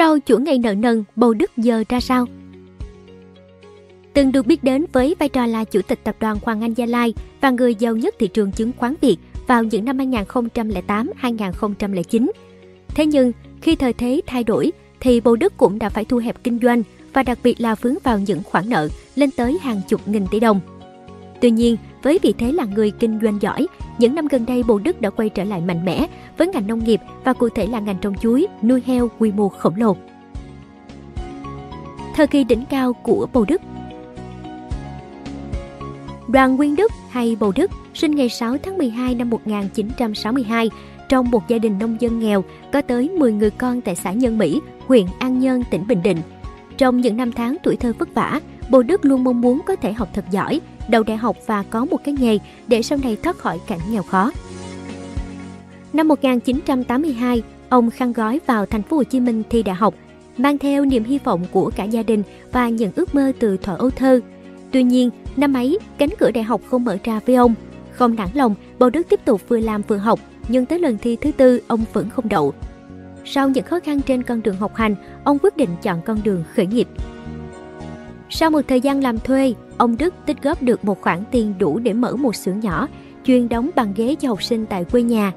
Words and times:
Sau 0.00 0.18
chuỗi 0.26 0.40
ngày 0.40 0.58
nợ 0.58 0.74
nần, 0.74 1.04
Bầu 1.16 1.34
Đức 1.34 1.50
giờ 1.56 1.84
ra 1.88 2.00
sao? 2.00 2.26
Từng 4.14 4.32
được 4.32 4.46
biết 4.46 4.64
đến 4.64 4.84
với 4.92 5.16
vai 5.18 5.28
trò 5.28 5.46
là 5.46 5.64
chủ 5.64 5.82
tịch 5.82 6.00
tập 6.04 6.16
đoàn 6.20 6.38
Hoàng 6.42 6.60
Anh 6.60 6.74
Gia 6.74 6.86
Lai 6.86 7.14
và 7.40 7.50
người 7.50 7.74
giàu 7.74 7.96
nhất 7.96 8.14
thị 8.18 8.28
trường 8.28 8.52
chứng 8.52 8.72
khoán 8.76 8.94
Việt 9.00 9.16
vào 9.46 9.64
những 9.64 9.84
năm 9.84 9.98
2008-2009. 9.98 12.30
Thế 12.88 13.06
nhưng, 13.06 13.32
khi 13.62 13.76
thời 13.76 13.92
thế 13.92 14.20
thay 14.26 14.44
đổi, 14.44 14.72
thì 15.00 15.20
Bầu 15.20 15.36
Đức 15.36 15.56
cũng 15.56 15.78
đã 15.78 15.88
phải 15.88 16.04
thu 16.04 16.18
hẹp 16.18 16.44
kinh 16.44 16.58
doanh 16.62 16.82
và 17.12 17.22
đặc 17.22 17.38
biệt 17.42 17.60
là 17.60 17.74
vướng 17.74 17.94
vào 18.04 18.18
những 18.18 18.42
khoản 18.42 18.70
nợ 18.70 18.88
lên 19.14 19.30
tới 19.30 19.58
hàng 19.62 19.80
chục 19.88 20.08
nghìn 20.08 20.26
tỷ 20.30 20.40
đồng. 20.40 20.60
Tuy 21.40 21.50
nhiên, 21.50 21.76
với 22.02 22.18
vị 22.22 22.34
thế 22.38 22.52
là 22.52 22.64
người 22.64 22.90
kinh 22.90 23.18
doanh 23.22 23.42
giỏi, 23.42 23.66
những 24.00 24.14
năm 24.14 24.28
gần 24.28 24.46
đây 24.46 24.62
Bộ 24.62 24.78
Đức 24.78 25.00
đã 25.00 25.10
quay 25.10 25.28
trở 25.28 25.44
lại 25.44 25.60
mạnh 25.60 25.84
mẽ 25.84 26.06
với 26.36 26.48
ngành 26.48 26.66
nông 26.66 26.84
nghiệp 26.84 27.00
và 27.24 27.32
cụ 27.32 27.48
thể 27.48 27.66
là 27.66 27.80
ngành 27.80 27.98
trồng 28.00 28.14
chuối, 28.14 28.46
nuôi 28.62 28.82
heo 28.86 29.10
quy 29.18 29.32
mô 29.32 29.48
khổng 29.48 29.76
lồ. 29.76 29.96
Thời 32.16 32.26
kỳ 32.26 32.44
đỉnh 32.44 32.64
cao 32.70 32.92
của 32.92 33.26
Bầu 33.32 33.44
Đức 33.48 33.60
Đoàn 36.28 36.56
Nguyên 36.56 36.76
Đức 36.76 36.92
hay 37.10 37.36
Bầu 37.40 37.52
Đức 37.56 37.70
sinh 37.94 38.14
ngày 38.14 38.28
6 38.28 38.56
tháng 38.62 38.78
12 38.78 39.14
năm 39.14 39.30
1962 39.30 40.70
trong 41.08 41.30
một 41.30 41.48
gia 41.48 41.58
đình 41.58 41.78
nông 41.78 41.96
dân 42.00 42.20
nghèo 42.20 42.44
có 42.72 42.82
tới 42.82 43.08
10 43.08 43.32
người 43.32 43.50
con 43.50 43.80
tại 43.80 43.96
xã 43.96 44.12
Nhân 44.12 44.38
Mỹ, 44.38 44.60
huyện 44.86 45.06
An 45.18 45.38
Nhơn, 45.38 45.62
tỉnh 45.70 45.86
Bình 45.86 46.02
Định. 46.02 46.18
Trong 46.76 47.00
những 47.00 47.16
năm 47.16 47.32
tháng 47.32 47.56
tuổi 47.62 47.76
thơ 47.76 47.92
vất 47.98 48.14
vả, 48.14 48.40
Bồ 48.70 48.82
Đức 48.82 49.04
luôn 49.04 49.24
mong 49.24 49.40
muốn 49.40 49.60
có 49.66 49.76
thể 49.76 49.92
học 49.92 50.08
thật 50.14 50.24
giỏi, 50.30 50.60
đầu 50.88 51.02
đại 51.02 51.16
học 51.16 51.36
và 51.46 51.62
có 51.62 51.84
một 51.84 51.96
cái 52.04 52.14
nghề 52.20 52.38
để 52.68 52.82
sau 52.82 52.98
này 53.02 53.16
thoát 53.16 53.38
khỏi 53.38 53.60
cảnh 53.66 53.80
nghèo 53.90 54.02
khó. 54.02 54.32
Năm 55.92 56.08
1982, 56.08 57.42
ông 57.68 57.90
khăn 57.90 58.12
gói 58.12 58.40
vào 58.46 58.66
thành 58.66 58.82
phố 58.82 58.96
Hồ 58.96 59.04
Chí 59.04 59.20
Minh 59.20 59.42
thi 59.50 59.62
đại 59.62 59.74
học, 59.74 59.94
mang 60.36 60.58
theo 60.58 60.84
niềm 60.84 61.04
hy 61.04 61.18
vọng 61.18 61.44
của 61.52 61.70
cả 61.76 61.84
gia 61.84 62.02
đình 62.02 62.22
và 62.52 62.68
những 62.68 62.92
ước 62.96 63.14
mơ 63.14 63.32
từ 63.38 63.56
thuở 63.56 63.76
ấu 63.76 63.90
thơ. 63.90 64.20
Tuy 64.70 64.82
nhiên, 64.82 65.10
năm 65.36 65.54
ấy, 65.54 65.78
cánh 65.98 66.10
cửa 66.18 66.30
đại 66.30 66.44
học 66.44 66.60
không 66.70 66.84
mở 66.84 66.96
ra 67.04 67.20
với 67.26 67.34
ông. 67.34 67.54
Không 67.92 68.16
nản 68.16 68.28
lòng, 68.34 68.54
Bồ 68.78 68.90
Đức 68.90 69.06
tiếp 69.08 69.20
tục 69.24 69.40
vừa 69.48 69.60
làm 69.60 69.82
vừa 69.88 69.96
học, 69.96 70.20
nhưng 70.48 70.66
tới 70.66 70.78
lần 70.78 70.98
thi 70.98 71.16
thứ 71.20 71.32
tư, 71.36 71.60
ông 71.68 71.80
vẫn 71.92 72.10
không 72.10 72.28
đậu. 72.28 72.54
Sau 73.24 73.48
những 73.48 73.64
khó 73.64 73.80
khăn 73.80 74.00
trên 74.02 74.22
con 74.22 74.42
đường 74.42 74.56
học 74.56 74.74
hành, 74.74 74.94
ông 75.24 75.38
quyết 75.42 75.56
định 75.56 75.70
chọn 75.82 76.00
con 76.02 76.20
đường 76.24 76.44
khởi 76.54 76.66
nghiệp. 76.66 76.88
Sau 78.30 78.50
một 78.50 78.60
thời 78.68 78.80
gian 78.80 79.02
làm 79.02 79.18
thuê, 79.18 79.54
ông 79.78 79.96
Đức 79.98 80.14
tích 80.26 80.42
góp 80.42 80.62
được 80.62 80.84
một 80.84 81.00
khoản 81.00 81.22
tiền 81.30 81.54
đủ 81.58 81.78
để 81.78 81.92
mở 81.92 82.16
một 82.16 82.36
xưởng 82.36 82.60
nhỏ, 82.60 82.88
chuyên 83.24 83.48
đóng 83.48 83.70
bàn 83.74 83.92
ghế 83.96 84.14
cho 84.20 84.28
học 84.28 84.42
sinh 84.42 84.66
tại 84.66 84.84
quê 84.84 85.02
nhà. 85.02 85.32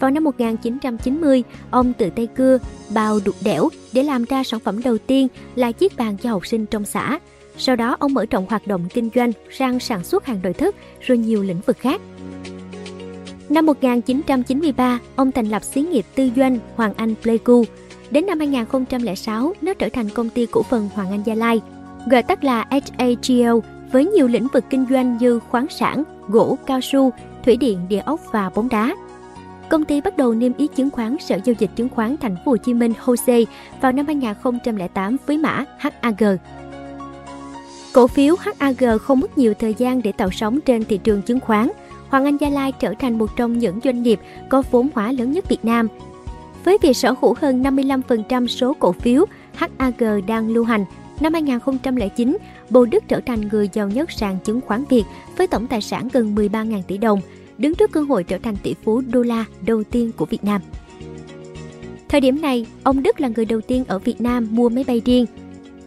Vào 0.00 0.10
năm 0.10 0.24
1990, 0.24 1.42
ông 1.70 1.92
tự 1.92 2.10
tay 2.10 2.26
cưa, 2.26 2.58
bao 2.94 3.20
đục 3.24 3.34
đẽo 3.44 3.68
để 3.92 4.02
làm 4.02 4.24
ra 4.24 4.44
sản 4.44 4.60
phẩm 4.60 4.82
đầu 4.82 4.98
tiên 4.98 5.28
là 5.54 5.72
chiếc 5.72 5.96
bàn 5.96 6.16
cho 6.16 6.30
học 6.30 6.46
sinh 6.46 6.66
trong 6.66 6.84
xã. 6.84 7.18
Sau 7.56 7.76
đó 7.76 7.96
ông 7.98 8.14
mở 8.14 8.24
rộng 8.30 8.46
hoạt 8.48 8.66
động 8.66 8.88
kinh 8.94 9.10
doanh 9.14 9.32
sang 9.50 9.80
sản 9.80 10.04
xuất 10.04 10.26
hàng 10.26 10.40
nội 10.42 10.52
thất 10.52 10.76
rồi 11.00 11.18
nhiều 11.18 11.42
lĩnh 11.42 11.60
vực 11.66 11.78
khác. 11.78 12.00
Năm 13.48 13.66
1993, 13.66 14.98
ông 15.16 15.32
thành 15.32 15.46
lập 15.46 15.64
xí 15.64 15.82
nghiệp 15.82 16.04
tư 16.14 16.30
doanh 16.36 16.58
Hoàng 16.76 16.94
Anh 16.96 17.14
Pleiku. 17.22 17.64
Đến 18.10 18.26
năm 18.26 18.38
2006, 18.38 19.54
nó 19.62 19.74
trở 19.74 19.88
thành 19.88 20.08
công 20.08 20.30
ty 20.30 20.46
cổ 20.46 20.62
phần 20.62 20.88
Hoàng 20.94 21.10
Anh 21.10 21.22
Gia 21.26 21.34
Lai, 21.34 21.60
gọi 22.06 22.22
tắt 22.22 22.44
là 22.44 22.66
HAGL, 22.70 23.58
với 23.92 24.06
nhiều 24.06 24.28
lĩnh 24.28 24.46
vực 24.52 24.64
kinh 24.70 24.86
doanh 24.90 25.18
như 25.18 25.38
khoáng 25.38 25.66
sản, 25.70 26.02
gỗ, 26.28 26.58
cao 26.66 26.80
su, 26.80 27.12
thủy 27.44 27.56
điện, 27.56 27.88
địa 27.88 28.02
ốc 28.04 28.20
và 28.32 28.50
bóng 28.54 28.68
đá. 28.68 28.94
Công 29.68 29.84
ty 29.84 30.00
bắt 30.00 30.16
đầu 30.16 30.34
niêm 30.34 30.52
yết 30.56 30.74
chứng 30.76 30.90
khoán 30.90 31.16
Sở 31.20 31.38
giao 31.44 31.54
dịch 31.58 31.70
chứng 31.76 31.88
khoán 31.88 32.16
Thành 32.20 32.36
phố 32.36 32.50
Hồ 32.50 32.56
Chí 32.56 32.74
Minh 32.74 32.92
HOSE 33.00 33.40
vào 33.80 33.92
năm 33.92 34.06
2008 34.06 35.16
với 35.26 35.38
mã 35.38 35.64
HAG. 35.78 36.36
Cổ 37.92 38.06
phiếu 38.06 38.36
HAG 38.58 38.98
không 38.98 39.20
mất 39.20 39.38
nhiều 39.38 39.54
thời 39.54 39.74
gian 39.74 40.02
để 40.02 40.12
tạo 40.12 40.30
sóng 40.30 40.60
trên 40.60 40.84
thị 40.84 40.98
trường 41.04 41.22
chứng 41.22 41.40
khoán. 41.40 41.68
Hoàng 42.08 42.24
Anh 42.24 42.36
Gia 42.36 42.48
Lai 42.48 42.72
trở 42.72 42.94
thành 42.98 43.18
một 43.18 43.30
trong 43.36 43.58
những 43.58 43.80
doanh 43.84 44.02
nghiệp 44.02 44.20
có 44.48 44.62
vốn 44.70 44.88
hóa 44.94 45.12
lớn 45.12 45.32
nhất 45.32 45.48
Việt 45.48 45.64
Nam. 45.64 45.88
Với 46.64 46.78
việc 46.82 46.96
sở 46.96 47.14
hữu 47.20 47.34
hơn 47.40 47.62
55% 47.62 48.46
số 48.46 48.74
cổ 48.78 48.92
phiếu 48.92 49.24
HAG 49.54 50.26
đang 50.26 50.48
lưu 50.48 50.64
hành, 50.64 50.84
năm 51.20 51.32
2009, 51.32 52.36
Bồ 52.70 52.84
Đức 52.84 53.04
trở 53.08 53.20
thành 53.20 53.48
người 53.48 53.68
giàu 53.72 53.88
nhất 53.88 54.10
sàn 54.10 54.38
chứng 54.44 54.60
khoán 54.60 54.84
Việt 54.88 55.04
với 55.36 55.46
tổng 55.46 55.66
tài 55.66 55.80
sản 55.80 56.08
gần 56.12 56.34
13.000 56.34 56.82
tỷ 56.82 56.98
đồng, 56.98 57.20
đứng 57.58 57.74
trước 57.74 57.92
cơ 57.92 58.02
hội 58.02 58.24
trở 58.24 58.38
thành 58.38 58.56
tỷ 58.56 58.74
phú 58.84 59.00
đô 59.00 59.22
la 59.22 59.44
đầu 59.66 59.84
tiên 59.84 60.10
của 60.16 60.24
Việt 60.24 60.44
Nam. 60.44 60.60
Thời 62.08 62.20
điểm 62.20 62.42
này, 62.42 62.66
ông 62.82 63.02
Đức 63.02 63.20
là 63.20 63.28
người 63.28 63.44
đầu 63.44 63.60
tiên 63.60 63.84
ở 63.88 63.98
Việt 63.98 64.20
Nam 64.20 64.48
mua 64.50 64.68
máy 64.68 64.84
bay 64.86 65.02
riêng. 65.04 65.26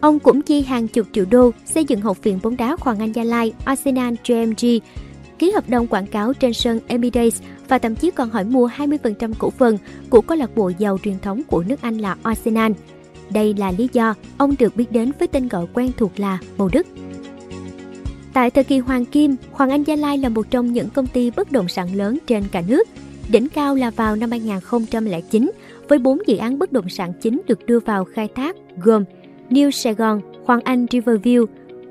Ông 0.00 0.18
cũng 0.18 0.42
chi 0.42 0.62
hàng 0.62 0.88
chục 0.88 1.06
triệu 1.12 1.24
đô 1.30 1.50
xây 1.64 1.84
dựng 1.84 2.00
học 2.00 2.22
viện 2.22 2.38
bóng 2.42 2.56
đá 2.56 2.76
Hoàng 2.80 2.98
Anh 2.98 3.12
Gia 3.12 3.24
Lai 3.24 3.52
Arsenal 3.64 4.14
GMG 4.28 4.66
ký 5.38 5.50
hợp 5.50 5.68
đồng 5.68 5.86
quảng 5.86 6.06
cáo 6.06 6.32
trên 6.32 6.52
sân 6.52 6.80
Emirates 6.86 7.42
và 7.68 7.78
thậm 7.78 7.94
chí 7.94 8.10
còn 8.10 8.30
hỏi 8.30 8.44
mua 8.44 8.68
20% 8.68 9.32
cổ 9.38 9.50
phần 9.50 9.78
của 10.10 10.20
câu 10.20 10.38
lạc 10.38 10.56
bộ 10.56 10.72
giàu 10.78 10.98
truyền 11.02 11.18
thống 11.18 11.42
của 11.46 11.64
nước 11.66 11.80
Anh 11.80 11.98
là 11.98 12.16
Arsenal. 12.22 12.72
Đây 13.30 13.54
là 13.58 13.72
lý 13.78 13.88
do 13.92 14.14
ông 14.38 14.54
được 14.58 14.76
biết 14.76 14.92
đến 14.92 15.12
với 15.18 15.28
tên 15.28 15.48
gọi 15.48 15.66
quen 15.74 15.90
thuộc 15.96 16.20
là 16.20 16.38
Bầu 16.58 16.70
Đức. 16.72 16.86
Tại 18.32 18.50
thời 18.50 18.64
kỳ 18.64 18.78
Hoàng 18.78 19.04
Kim, 19.04 19.36
Hoàng 19.52 19.70
Anh 19.70 19.82
Gia 19.82 19.96
Lai 19.96 20.18
là 20.18 20.28
một 20.28 20.46
trong 20.50 20.72
những 20.72 20.90
công 20.90 21.06
ty 21.06 21.30
bất 21.30 21.52
động 21.52 21.68
sản 21.68 21.94
lớn 21.94 22.18
trên 22.26 22.44
cả 22.52 22.62
nước. 22.68 22.88
Đỉnh 23.28 23.48
cao 23.48 23.74
là 23.74 23.90
vào 23.90 24.16
năm 24.16 24.30
2009, 24.30 25.50
với 25.88 25.98
4 25.98 26.18
dự 26.26 26.36
án 26.36 26.58
bất 26.58 26.72
động 26.72 26.88
sản 26.88 27.12
chính 27.20 27.42
được 27.46 27.66
đưa 27.66 27.80
vào 27.80 28.04
khai 28.04 28.28
thác 28.34 28.56
gồm 28.76 29.04
New 29.50 29.70
Sài 29.70 29.94
Gòn, 29.94 30.20
Hoàng 30.44 30.60
Anh 30.64 30.86
Riverview, 30.86 31.46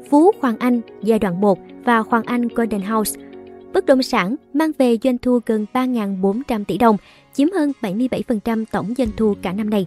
Phú 0.09 0.31
Hoàng 0.41 0.55
Anh 0.59 0.81
giai 1.03 1.19
đoạn 1.19 1.41
1 1.41 1.59
và 1.85 1.99
Hoàng 1.99 2.23
Anh 2.25 2.47
Golden 2.47 2.81
House 2.81 3.21
bất 3.75 3.85
động 3.85 4.03
sản 4.03 4.35
mang 4.53 4.71
về 4.77 4.97
doanh 5.03 5.17
thu 5.17 5.39
gần 5.45 5.65
3.400 5.73 6.63
tỷ 6.63 6.77
đồng, 6.77 6.97
chiếm 7.33 7.51
hơn 7.51 7.71
77% 7.81 8.65
tổng 8.71 8.93
doanh 8.97 9.07
thu 9.17 9.35
cả 9.41 9.53
năm 9.53 9.69
này 9.69 9.85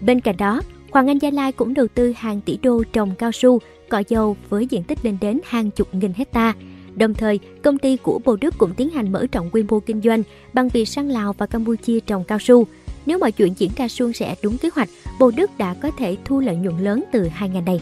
Bên 0.00 0.20
cạnh 0.20 0.36
đó, 0.36 0.60
Hoàng 0.90 1.06
Anh 1.06 1.18
Gia 1.18 1.30
Lai 1.30 1.52
cũng 1.52 1.74
đầu 1.74 1.86
tư 1.94 2.12
hàng 2.16 2.40
tỷ 2.40 2.58
đô 2.62 2.82
trồng 2.92 3.14
cao 3.18 3.32
su, 3.32 3.58
cỏ 3.88 4.02
dầu 4.08 4.36
với 4.48 4.66
diện 4.66 4.82
tích 4.82 4.98
lên 5.04 5.16
đến 5.20 5.40
hàng 5.44 5.70
chục 5.70 5.94
nghìn 5.94 6.12
hecta. 6.12 6.54
Đồng 6.94 7.14
thời, 7.14 7.38
công 7.62 7.78
ty 7.78 7.96
của 7.96 8.20
Bồ 8.24 8.36
Đức 8.36 8.54
cũng 8.58 8.74
tiến 8.74 8.90
hành 8.90 9.12
mở 9.12 9.26
rộng 9.32 9.50
quy 9.52 9.62
mô 9.62 9.80
kinh 9.80 10.00
doanh 10.02 10.22
bằng 10.52 10.68
việc 10.68 10.88
sang 10.88 11.08
Lào 11.08 11.32
và 11.32 11.46
Campuchia 11.46 12.00
trồng 12.00 12.24
cao 12.24 12.38
su. 12.38 12.66
Nếu 13.06 13.18
mọi 13.18 13.32
chuyện 13.32 13.54
diễn 13.58 13.70
ra 13.76 13.88
suôn 13.88 14.12
sẻ 14.12 14.34
đúng 14.42 14.58
kế 14.58 14.70
hoạch, 14.74 14.88
Bồ 15.18 15.30
Đức 15.30 15.50
đã 15.58 15.74
có 15.74 15.90
thể 15.98 16.16
thu 16.24 16.40
lợi 16.40 16.56
nhuận 16.56 16.78
lớn 16.78 17.04
từ 17.12 17.28
hai 17.28 17.48
ngành 17.48 17.64
này. 17.64 17.80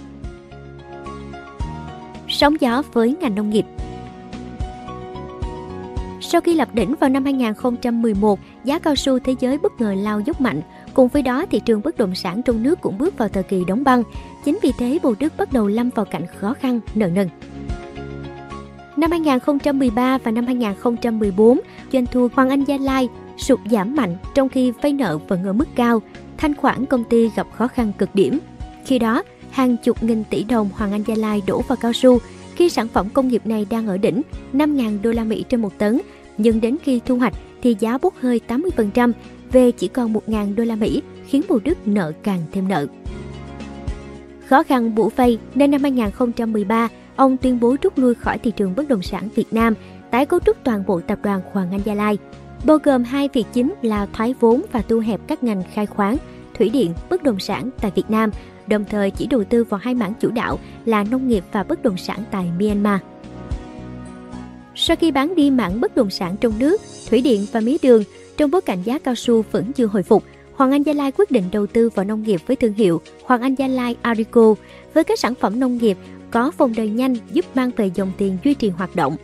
Sóng 2.28 2.56
gió 2.60 2.82
với 2.92 3.16
ngành 3.20 3.34
nông 3.34 3.50
nghiệp 3.50 3.64
sau 6.31 6.41
khi 6.41 6.55
lập 6.55 6.69
đỉnh 6.72 6.94
vào 7.00 7.11
năm 7.11 7.25
2011, 7.25 8.39
giá 8.65 8.78
cao 8.78 8.97
su 8.97 9.19
thế 9.19 9.34
giới 9.41 9.59
bất 9.59 9.81
ngờ 9.81 9.94
lao 9.99 10.21
dốc 10.21 10.41
mạnh. 10.41 10.61
Cùng 10.94 11.09
với 11.09 11.22
đó, 11.22 11.47
thị 11.50 11.61
trường 11.61 11.83
bất 11.84 11.97
động 11.97 12.15
sản 12.15 12.43
trong 12.43 12.62
nước 12.62 12.81
cũng 12.81 12.99
bước 12.99 13.19
vào 13.19 13.28
thời 13.28 13.43
kỳ 13.43 13.65
đóng 13.65 13.84
băng. 13.84 14.03
Chính 14.44 14.59
vì 14.62 14.72
thế, 14.78 14.99
Bồ 15.03 15.15
Đức 15.19 15.33
bắt 15.37 15.53
đầu 15.53 15.67
lâm 15.67 15.91
vào 15.91 16.05
cảnh 16.05 16.27
khó 16.38 16.55
khăn, 16.55 16.81
nợ 16.94 17.06
nần. 17.06 17.28
Năm 18.97 19.11
2013 19.11 20.19
và 20.19 20.31
năm 20.31 20.47
2014, 20.47 21.61
doanh 21.93 22.06
thu 22.06 22.28
Hoàng 22.34 22.50
Anh 22.50 22.65
Gia 22.65 22.78
Lai 22.78 23.09
sụt 23.37 23.61
giảm 23.71 23.97
mạnh 23.97 24.17
trong 24.34 24.49
khi 24.49 24.71
vay 24.71 24.93
nợ 24.93 25.19
vẫn 25.28 25.44
ở 25.44 25.53
mức 25.53 25.69
cao, 25.75 26.03
thanh 26.37 26.55
khoản 26.55 26.87
công 26.87 27.05
ty 27.05 27.31
gặp 27.37 27.47
khó 27.53 27.69
khăn 27.69 27.93
cực 27.99 28.15
điểm. 28.15 28.38
Khi 28.84 28.99
đó, 28.99 29.22
hàng 29.50 29.77
chục 29.77 30.03
nghìn 30.03 30.25
tỷ 30.25 30.44
đồng 30.44 30.69
Hoàng 30.75 30.93
Anh 30.93 31.03
Gia 31.06 31.15
Lai 31.15 31.43
đổ 31.47 31.62
vào 31.69 31.77
cao 31.77 31.93
su 31.93 32.19
khi 32.58 32.69
sản 32.69 32.88
phẩm 32.88 33.08
công 33.08 33.28
nghiệp 33.28 33.46
này 33.46 33.66
đang 33.70 33.86
ở 33.86 33.96
đỉnh 33.96 34.22
5.000 34.52 35.02
đô 35.02 35.10
la 35.10 35.24
Mỹ 35.24 35.44
trên 35.48 35.62
một 35.62 35.78
tấn 35.78 36.00
nhưng 36.38 36.60
đến 36.60 36.76
khi 36.82 37.00
thu 37.06 37.16
hoạch 37.16 37.34
thì 37.62 37.76
giá 37.78 37.98
bốc 37.98 38.14
hơi 38.20 38.41
80% 38.48 39.12
về 39.52 39.70
chỉ 39.70 39.88
còn 39.88 40.12
1.000 40.12 40.54
đô 40.54 40.64
la 40.64 40.76
Mỹ, 40.76 41.02
khiến 41.26 41.42
bộ 41.48 41.58
Đức 41.64 41.88
nợ 41.88 42.12
càng 42.22 42.40
thêm 42.52 42.69
nợ. 42.69 42.87
Khó 44.46 44.62
khăn 44.62 44.94
bủ 44.94 45.08
vay 45.08 45.38
nên 45.55 45.70
năm 45.70 45.82
2013, 45.82 46.88
ông 47.16 47.37
tuyên 47.37 47.60
bố 47.60 47.76
rút 47.82 47.99
lui 47.99 48.14
khỏi 48.14 48.38
thị 48.38 48.50
trường 48.50 48.75
bất 48.75 48.88
động 48.88 49.02
sản 49.02 49.28
Việt 49.34 49.52
Nam, 49.52 49.75
tái 50.11 50.26
cấu 50.26 50.40
trúc 50.40 50.56
toàn 50.64 50.87
bộ 50.87 51.00
tập 51.00 51.19
đoàn 51.22 51.40
Hoàng 51.52 51.70
Anh 51.70 51.81
Gia 51.84 51.94
Lai, 51.94 52.19
bao 52.64 52.78
gồm 52.78 53.04
hai 53.04 53.28
việc 53.32 53.46
chính 53.52 53.75
là 53.82 54.06
thoái 54.06 54.34
vốn 54.40 54.62
và 54.72 54.82
thu 54.88 54.99
hẹp 54.99 55.20
các 55.26 55.43
ngành 55.43 55.62
khai 55.75 55.87
khoáng, 55.87 56.16
thủy 56.58 56.69
điện, 56.69 56.94
bất 57.10 57.22
động 57.22 57.40
sản 57.40 57.70
tại 57.81 57.93
Việt 57.94 58.10
Nam, 58.10 58.31
đồng 58.66 58.84
thời 58.84 59.10
chỉ 59.10 59.26
đầu 59.26 59.44
tư 59.44 59.64
vào 59.64 59.81
hai 59.82 59.94
mảng 59.94 60.12
chủ 60.20 60.31
đạo 60.31 60.58
là 60.84 61.05
nông 61.05 61.28
nghiệp 61.28 61.44
và 61.52 61.62
bất 61.62 61.82
động 61.82 61.96
sản 61.96 62.19
tại 62.31 62.50
Myanmar. 62.58 63.00
Sau 64.75 64.96
khi 64.96 65.10
bán 65.10 65.34
đi 65.34 65.50
mảng 65.50 65.81
bất 65.81 65.96
động 65.96 66.10
sản 66.10 66.37
trong 66.40 66.58
nước, 66.58 66.81
thủy 67.10 67.20
điện 67.20 67.46
và 67.52 67.60
mía 67.60 67.76
đường, 67.82 68.02
trong 68.37 68.50
bối 68.50 68.60
cảnh 68.60 68.82
giá 68.82 68.99
cao 68.99 69.14
su 69.14 69.44
vẫn 69.52 69.72
chưa 69.72 69.87
hồi 69.87 70.02
phục, 70.02 70.25
Hoàng 70.55 70.70
Anh 70.70 70.82
Gia 70.82 70.93
Lai 70.93 71.12
quyết 71.12 71.31
định 71.31 71.44
đầu 71.52 71.66
tư 71.66 71.90
vào 71.94 72.05
nông 72.05 72.22
nghiệp 72.22 72.40
với 72.46 72.56
thương 72.56 72.72
hiệu 72.72 73.00
Hoàng 73.25 73.43
Anh 73.43 73.54
Gia 73.54 73.69
Lai 73.69 73.96
Arico 74.02 74.54
với 74.94 75.04
các 75.04 75.19
sản 75.19 75.34
phẩm 75.34 75.61
nông 75.61 75.78
nghiệp 75.78 75.99
có 76.31 76.52
vòng 76.58 76.72
đời 76.76 76.88
nhanh 76.88 77.16
giúp 77.32 77.44
mang 77.54 77.70
về 77.76 77.90
dòng 77.94 78.12
tiền 78.19 78.38
duy 78.44 78.54
trì 78.54 78.69
hoạt 78.69 78.96
động. 78.96 79.16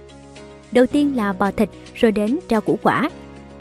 Đầu 0.72 0.86
tiên 0.86 1.16
là 1.16 1.32
bò 1.32 1.50
thịt, 1.50 1.68
rồi 1.94 2.12
đến 2.12 2.38
rau 2.50 2.60
củ 2.60 2.78
quả. 2.82 3.10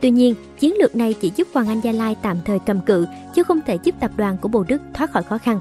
Tuy 0.03 0.11
nhiên, 0.11 0.35
chiến 0.59 0.73
lược 0.79 0.95
này 0.95 1.13
chỉ 1.13 1.31
giúp 1.35 1.47
Hoàng 1.53 1.67
Anh 1.67 1.81
Gia 1.83 1.91
Lai 1.91 2.15
tạm 2.21 2.37
thời 2.45 2.59
cầm 2.59 2.81
cự, 2.81 3.05
chứ 3.35 3.43
không 3.43 3.59
thể 3.65 3.77
giúp 3.83 3.95
tập 3.99 4.11
đoàn 4.15 4.37
của 4.37 4.47
bồ 4.47 4.63
Đức 4.63 4.81
thoát 4.93 5.11
khỏi 5.11 5.23
khó 5.23 5.37
khăn. 5.37 5.59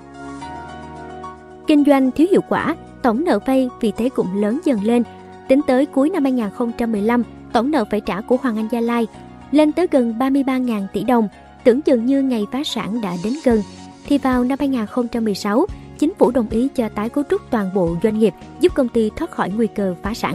Kinh 1.66 1.84
doanh 1.84 2.10
thiếu 2.10 2.26
hiệu 2.30 2.40
quả, 2.48 2.76
tổng 3.02 3.24
nợ 3.24 3.38
vay 3.46 3.68
vì 3.80 3.92
thế 3.96 4.08
cũng 4.08 4.42
lớn 4.42 4.60
dần 4.64 4.84
lên. 4.84 5.02
Tính 5.48 5.60
tới 5.66 5.86
cuối 5.86 6.10
năm 6.10 6.22
2015, 6.22 7.22
tổng 7.52 7.70
nợ 7.70 7.84
phải 7.90 8.00
trả 8.00 8.20
của 8.20 8.36
Hoàng 8.36 8.56
Anh 8.56 8.68
Gia 8.72 8.80
Lai 8.80 9.06
lên 9.50 9.72
tới 9.72 9.86
gần 9.90 10.14
33.000 10.18 10.86
tỷ 10.92 11.04
đồng, 11.04 11.28
tưởng 11.64 11.82
chừng 11.82 12.06
như 12.06 12.22
ngày 12.22 12.46
phá 12.52 12.64
sản 12.64 13.00
đã 13.00 13.12
đến 13.24 13.34
gần. 13.44 13.62
Thì 14.06 14.18
vào 14.18 14.44
năm 14.44 14.58
2016, 14.58 15.66
chính 15.98 16.14
phủ 16.14 16.30
đồng 16.30 16.48
ý 16.50 16.68
cho 16.74 16.88
tái 16.88 17.08
cấu 17.08 17.24
trúc 17.30 17.40
toàn 17.50 17.70
bộ 17.74 17.96
doanh 18.02 18.18
nghiệp, 18.18 18.34
giúp 18.60 18.74
công 18.74 18.88
ty 18.88 19.10
thoát 19.16 19.30
khỏi 19.30 19.50
nguy 19.50 19.66
cơ 19.66 19.94
phá 20.02 20.14
sản. 20.14 20.34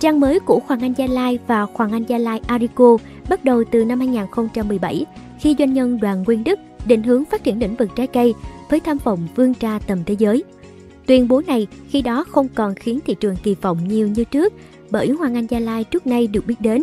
Trang 0.00 0.20
mới 0.20 0.40
của 0.40 0.60
Hoàng 0.66 0.80
Anh 0.80 0.92
Gia 0.96 1.06
Lai 1.06 1.38
và 1.46 1.66
Hoàng 1.74 1.92
Anh 1.92 2.04
Gia 2.08 2.18
Lai 2.18 2.40
Arico 2.46 2.96
bắt 3.28 3.44
đầu 3.44 3.64
từ 3.70 3.84
năm 3.84 3.98
2017 3.98 5.06
khi 5.40 5.54
doanh 5.58 5.72
nhân 5.72 6.00
Đoàn 6.00 6.22
Nguyên 6.22 6.44
Đức 6.44 6.58
định 6.86 7.02
hướng 7.02 7.24
phát 7.24 7.44
triển 7.44 7.58
lĩnh 7.58 7.76
vực 7.76 7.90
trái 7.96 8.06
cây 8.06 8.34
với 8.70 8.80
tham 8.80 8.98
vọng 9.04 9.28
vươn 9.36 9.52
ra 9.60 9.78
tầm 9.78 9.98
thế 10.06 10.16
giới. 10.18 10.44
Tuyên 11.06 11.28
bố 11.28 11.42
này 11.46 11.66
khi 11.88 12.02
đó 12.02 12.24
không 12.24 12.48
còn 12.54 12.74
khiến 12.74 12.98
thị 13.06 13.14
trường 13.20 13.36
kỳ 13.42 13.54
vọng 13.54 13.78
nhiều 13.88 14.08
như 14.08 14.24
trước 14.24 14.52
bởi 14.90 15.08
Hoàng 15.10 15.34
Anh 15.34 15.46
Gia 15.46 15.58
Lai 15.60 15.84
trước 15.84 16.06
nay 16.06 16.26
được 16.26 16.46
biết 16.46 16.60
đến. 16.60 16.82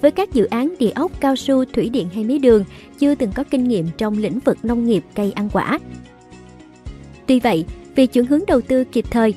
Với 0.00 0.10
các 0.10 0.34
dự 0.34 0.44
án 0.44 0.74
địa 0.78 0.90
ốc, 0.90 1.20
cao 1.20 1.36
su, 1.36 1.64
thủy 1.64 1.88
điện 1.88 2.08
hay 2.14 2.24
mía 2.24 2.38
đường 2.38 2.64
chưa 2.98 3.14
từng 3.14 3.32
có 3.34 3.44
kinh 3.44 3.68
nghiệm 3.68 3.86
trong 3.98 4.18
lĩnh 4.18 4.38
vực 4.38 4.64
nông 4.64 4.84
nghiệp 4.84 5.04
cây 5.14 5.32
ăn 5.32 5.48
quả. 5.52 5.78
Tuy 7.26 7.40
vậy, 7.40 7.64
vì 7.94 8.06
chuyển 8.06 8.26
hướng 8.26 8.40
đầu 8.46 8.60
tư 8.60 8.84
kịp 8.84 9.04
thời 9.10 9.34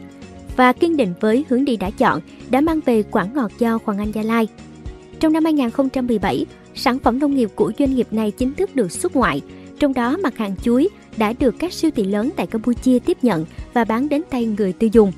và 0.57 0.73
kiên 0.73 0.97
định 0.97 1.13
với 1.19 1.45
hướng 1.49 1.65
đi 1.65 1.77
đã 1.77 1.89
chọn 1.89 2.21
đã 2.49 2.61
mang 2.61 2.79
về 2.85 3.03
quả 3.03 3.27
ngọt 3.33 3.51
cho 3.59 3.79
Hoàng 3.85 3.97
Anh 3.97 4.11
Gia 4.11 4.23
Lai. 4.23 4.47
Trong 5.19 5.33
năm 5.33 5.43
2017, 5.43 6.45
sản 6.75 6.99
phẩm 6.99 7.19
nông 7.19 7.35
nghiệp 7.35 7.49
của 7.55 7.71
doanh 7.79 7.95
nghiệp 7.95 8.07
này 8.11 8.31
chính 8.31 8.53
thức 8.53 8.75
được 8.75 8.91
xuất 8.91 9.15
ngoại, 9.15 9.41
trong 9.79 9.93
đó 9.93 10.17
mặt 10.23 10.37
hàng 10.37 10.55
chuối 10.63 10.89
đã 11.17 11.33
được 11.39 11.55
các 11.59 11.73
siêu 11.73 11.91
thị 11.95 12.03
lớn 12.03 12.29
tại 12.35 12.47
Campuchia 12.47 12.99
tiếp 12.99 13.17
nhận 13.21 13.45
và 13.73 13.83
bán 13.83 14.09
đến 14.09 14.21
tay 14.29 14.45
người 14.45 14.73
tiêu 14.73 14.89
dùng. 14.93 15.11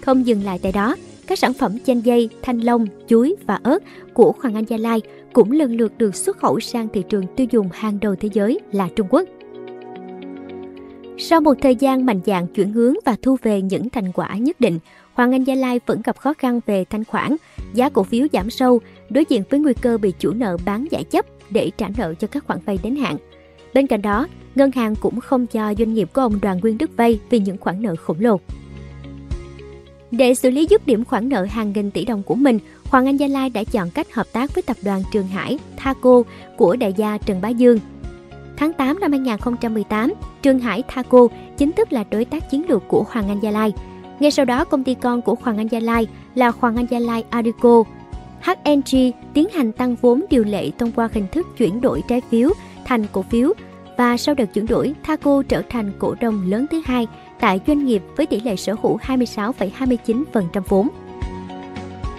Không 0.00 0.26
dừng 0.26 0.44
lại 0.44 0.58
tại 0.62 0.72
đó, 0.72 0.96
các 1.26 1.38
sản 1.38 1.52
phẩm 1.52 1.78
chanh 1.86 2.04
dây, 2.04 2.28
thanh 2.42 2.60
long, 2.60 2.86
chuối 3.08 3.36
và 3.46 3.60
ớt 3.62 3.78
của 4.14 4.32
Hoàng 4.40 4.54
Anh 4.54 4.64
Gia 4.68 4.76
Lai 4.76 5.00
cũng 5.32 5.52
lần 5.52 5.76
lượt 5.76 5.92
được 5.98 6.14
xuất 6.14 6.38
khẩu 6.38 6.60
sang 6.60 6.88
thị 6.92 7.02
trường 7.08 7.24
tiêu 7.36 7.46
dùng 7.50 7.68
hàng 7.72 7.98
đầu 8.00 8.14
thế 8.20 8.28
giới 8.32 8.60
là 8.72 8.88
Trung 8.96 9.06
Quốc. 9.10 9.28
Sau 11.18 11.40
một 11.40 11.54
thời 11.62 11.76
gian 11.76 12.06
mạnh 12.06 12.20
dạn 12.26 12.46
chuyển 12.46 12.72
hướng 12.72 12.94
và 13.04 13.16
thu 13.22 13.36
về 13.42 13.62
những 13.62 13.90
thành 13.90 14.12
quả 14.12 14.36
nhất 14.36 14.60
định, 14.60 14.78
Hoàng 15.14 15.32
Anh 15.32 15.44
Gia 15.44 15.54
Lai 15.54 15.80
vẫn 15.86 16.02
gặp 16.04 16.18
khó 16.18 16.34
khăn 16.34 16.60
về 16.66 16.84
thanh 16.84 17.04
khoản, 17.04 17.36
giá 17.74 17.88
cổ 17.88 18.02
phiếu 18.02 18.26
giảm 18.32 18.50
sâu, 18.50 18.80
đối 19.10 19.24
diện 19.28 19.42
với 19.50 19.60
nguy 19.60 19.74
cơ 19.74 19.98
bị 19.98 20.12
chủ 20.18 20.32
nợ 20.32 20.56
bán 20.64 20.86
giải 20.90 21.04
chấp 21.04 21.26
để 21.50 21.70
trả 21.76 21.88
nợ 21.96 22.14
cho 22.14 22.26
các 22.26 22.44
khoản 22.46 22.58
vay 22.64 22.78
đến 22.82 22.96
hạn. 22.96 23.16
Bên 23.74 23.86
cạnh 23.86 24.02
đó, 24.02 24.26
ngân 24.54 24.70
hàng 24.72 24.94
cũng 24.96 25.20
không 25.20 25.46
cho 25.46 25.74
doanh 25.78 25.94
nghiệp 25.94 26.08
của 26.12 26.20
ông 26.20 26.40
Đoàn 26.40 26.60
Nguyên 26.60 26.78
Đức 26.78 26.96
vay 26.96 27.20
vì 27.30 27.38
những 27.38 27.58
khoản 27.58 27.82
nợ 27.82 27.96
khổng 27.96 28.20
lồ. 28.20 28.40
Để 30.10 30.34
xử 30.34 30.50
lý 30.50 30.66
dứt 30.70 30.86
điểm 30.86 31.04
khoản 31.04 31.28
nợ 31.28 31.44
hàng 31.44 31.72
nghìn 31.72 31.90
tỷ 31.90 32.04
đồng 32.04 32.22
của 32.22 32.34
mình, 32.34 32.58
Hoàng 32.84 33.06
Anh 33.06 33.16
Gia 33.16 33.26
Lai 33.26 33.50
đã 33.50 33.64
chọn 33.64 33.90
cách 33.90 34.12
hợp 34.12 34.26
tác 34.32 34.54
với 34.54 34.62
tập 34.62 34.76
đoàn 34.84 35.02
Trường 35.12 35.26
Hải, 35.26 35.58
Thaco 35.76 36.22
của 36.56 36.76
đại 36.76 36.92
gia 36.96 37.18
Trần 37.18 37.40
Bá 37.40 37.48
Dương. 37.48 37.78
Tháng 38.56 38.72
8 38.72 39.00
năm 39.00 39.12
2018, 39.12 40.12
Trường 40.42 40.58
Hải 40.58 40.82
Thaco 40.88 41.28
chính 41.56 41.72
thức 41.72 41.92
là 41.92 42.04
đối 42.10 42.24
tác 42.24 42.50
chiến 42.50 42.68
lược 42.68 42.88
của 42.88 43.04
Hoàng 43.10 43.28
Anh 43.28 43.40
Gia 43.42 43.50
Lai. 43.50 43.72
Ngay 44.20 44.30
sau 44.30 44.44
đó, 44.44 44.64
công 44.64 44.84
ty 44.84 44.94
con 44.94 45.22
của 45.22 45.34
Hoàng 45.42 45.56
Anh 45.56 45.68
Gia 45.70 45.80
Lai 45.80 46.06
là 46.34 46.52
Hoàng 46.60 46.76
Anh 46.76 46.86
Gia 46.90 46.98
Lai 46.98 47.24
Adico. 47.30 47.84
HNG 48.42 49.10
tiến 49.34 49.48
hành 49.54 49.72
tăng 49.72 49.96
vốn 50.00 50.24
điều 50.30 50.44
lệ 50.44 50.70
thông 50.78 50.92
qua 50.92 51.08
hình 51.12 51.26
thức 51.32 51.46
chuyển 51.58 51.80
đổi 51.80 52.02
trái 52.08 52.20
phiếu 52.20 52.50
thành 52.84 53.06
cổ 53.12 53.22
phiếu 53.22 53.52
và 53.96 54.16
sau 54.16 54.34
đợt 54.34 54.54
chuyển 54.54 54.66
đổi, 54.66 54.94
Thaco 55.02 55.42
trở 55.48 55.62
thành 55.68 55.92
cổ 55.98 56.14
đông 56.20 56.50
lớn 56.50 56.66
thứ 56.70 56.82
hai 56.84 57.06
tại 57.40 57.60
doanh 57.66 57.86
nghiệp 57.86 58.02
với 58.16 58.26
tỷ 58.26 58.40
lệ 58.40 58.56
sở 58.56 58.74
hữu 58.82 58.96
26,29% 58.96 60.60
vốn. 60.68 60.88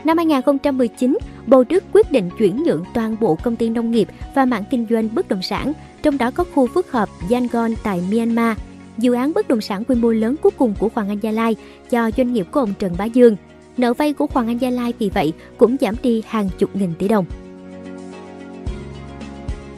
Năm 0.03 0.17
2019, 0.17 1.17
Bầu 1.47 1.63
Đức 1.69 1.83
quyết 1.93 2.11
định 2.11 2.29
chuyển 2.37 2.63
nhượng 2.63 2.83
toàn 2.93 3.15
bộ 3.19 3.37
công 3.43 3.55
ty 3.55 3.69
nông 3.69 3.91
nghiệp 3.91 4.07
và 4.35 4.45
mảng 4.45 4.63
kinh 4.71 4.85
doanh 4.89 5.09
bất 5.15 5.27
động 5.27 5.41
sản, 5.41 5.73
trong 6.07 6.17
đó 6.17 6.31
có 6.31 6.43
khu 6.43 6.67
phức 6.67 6.91
hợp 6.91 7.09
Yangon 7.31 7.71
tại 7.83 8.01
Myanmar, 8.11 8.57
dự 8.97 9.13
án 9.13 9.33
bất 9.33 9.47
động 9.47 9.61
sản 9.61 9.83
quy 9.83 9.95
mô 9.95 10.11
lớn 10.11 10.35
cuối 10.41 10.51
cùng 10.57 10.73
của 10.79 10.89
Hoàng 10.93 11.09
Anh 11.09 11.19
Gia 11.21 11.31
Lai 11.31 11.55
cho 11.89 12.11
doanh 12.17 12.33
nghiệp 12.33 12.47
của 12.51 12.59
ông 12.59 12.73
Trần 12.79 12.95
Bá 12.97 13.05
Dương. 13.05 13.35
Nợ 13.77 13.93
vay 13.93 14.13
của 14.13 14.27
Hoàng 14.33 14.47
Anh 14.47 14.57
Gia 14.57 14.69
Lai 14.69 14.93
vì 14.99 15.09
vậy 15.09 15.33
cũng 15.57 15.75
giảm 15.81 15.95
đi 16.03 16.23
hàng 16.27 16.49
chục 16.57 16.75
nghìn 16.75 16.93
tỷ 16.99 17.07
đồng. 17.07 17.25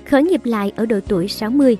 Khởi 0.06 0.24
nghiệp 0.24 0.42
lại 0.46 0.72
ở 0.76 0.86
độ 0.86 1.00
tuổi 1.08 1.28
60 1.28 1.78